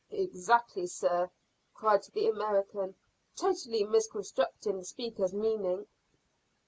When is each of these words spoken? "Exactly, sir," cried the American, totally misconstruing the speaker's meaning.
"Exactly, 0.09 0.87
sir," 0.87 1.29
cried 1.75 2.01
the 2.05 2.27
American, 2.27 2.95
totally 3.35 3.83
misconstruing 3.83 4.49
the 4.79 4.83
speaker's 4.83 5.31
meaning. 5.31 5.85